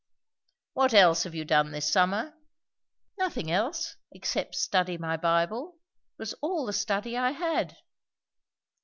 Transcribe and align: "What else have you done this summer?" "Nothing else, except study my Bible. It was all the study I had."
"What 0.73 0.95
else 0.95 1.25
have 1.25 1.35
you 1.35 1.45
done 1.45 1.69
this 1.69 1.91
summer?" 1.91 2.33
"Nothing 3.19 3.51
else, 3.51 3.97
except 4.11 4.55
study 4.55 4.97
my 4.97 5.15
Bible. 5.15 5.75
It 6.17 6.23
was 6.23 6.33
all 6.41 6.65
the 6.65 6.73
study 6.73 7.15
I 7.15 7.29
had." 7.33 7.77